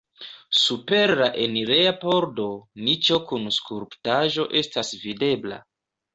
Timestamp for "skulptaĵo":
3.59-4.49